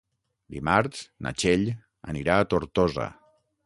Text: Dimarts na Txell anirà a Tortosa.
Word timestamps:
Dimarts 0.55 1.03
na 1.27 1.35
Txell 1.43 1.69
anirà 2.15 2.39
a 2.43 2.51
Tortosa. 2.55 3.11